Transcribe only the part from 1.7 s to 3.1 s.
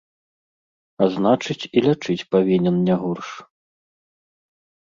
і лячыць павінен не